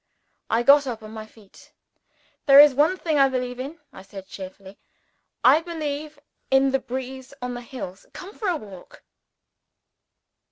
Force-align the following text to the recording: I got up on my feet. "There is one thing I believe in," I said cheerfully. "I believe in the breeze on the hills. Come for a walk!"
I 0.49 0.63
got 0.63 0.87
up 0.87 1.03
on 1.03 1.11
my 1.11 1.27
feet. 1.27 1.73
"There 2.47 2.59
is 2.59 2.73
one 2.73 2.97
thing 2.97 3.19
I 3.19 3.29
believe 3.29 3.59
in," 3.59 3.77
I 3.93 4.01
said 4.01 4.25
cheerfully. 4.25 4.79
"I 5.43 5.61
believe 5.61 6.17
in 6.49 6.71
the 6.71 6.79
breeze 6.79 7.35
on 7.39 7.53
the 7.53 7.61
hills. 7.61 8.07
Come 8.11 8.33
for 8.33 8.47
a 8.47 8.57
walk!" 8.57 9.03